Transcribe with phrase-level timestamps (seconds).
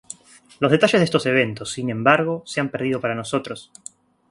[0.59, 3.69] Los detalles de estos eventos, sin embargo, se han perdido para nosotros.